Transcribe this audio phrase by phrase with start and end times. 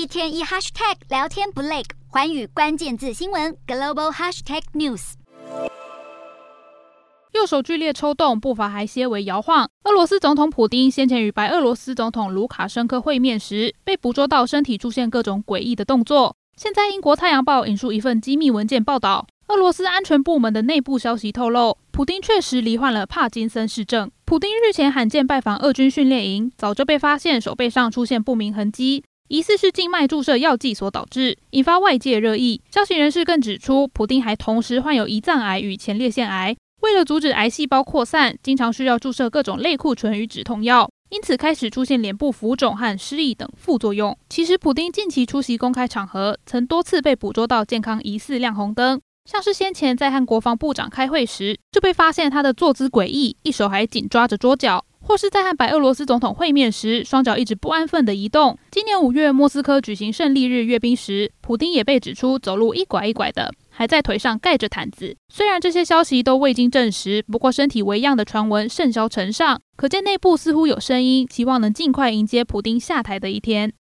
[0.00, 5.12] 一天一 hashtag 聊天不累，环宇关键字新闻 global hashtag news。
[7.34, 9.68] 右手剧烈抽动，步伐还些微摇晃。
[9.84, 16.34] 俄罗斯总统普丁先前与白俄罗斯总统卢卡申科会面时，被捕捉到身体出现各种诡异的动作。
[16.56, 24.10] 现在，英国《太阳报》引述一份机密文件报道，俄罗斯安全部门的内部消息透露，普丁确实罹患了帕金森氏症。
[24.24, 32.60] 普丁日前罕见拜访俄军训练营，早就被发现手背上出现不明痕迹，疑似是静脉注射药剂所导致，引发外界热议。
[32.68, 36.56] 消息人士更指出，普丁还同时患有胰脏癌与前列腺癌。
[36.82, 44.18] 为了阻止癌细胞扩散，经常需要注射各种类固醇与止痛药，因此开始出现脸部浮肿和失忆等副作用。
[44.28, 49.00] 其实，普丁近期出席公开场合，曾多次被捕捉到健康疑似亮红灯，
[49.30, 54.84] 像是先前在和国防部长开会时，就被发现他的坐姿诡异，一手还紧抓着桌角。
[55.10, 58.56] 或是在和白俄罗斯总统会面时，双脚一直不安分的移动。
[58.70, 65.16] 今年五月，莫斯科举行胜利日阅兵时，普丁也被指出走路一拐一拐的，还在腿上盖着毯子。
[65.28, 73.68] 虽然这些消息都未经证实，不过身体微恙的传闻甚嚣尘上，可见内部似乎有声音，希望能尽快迎接普丁下台的一天。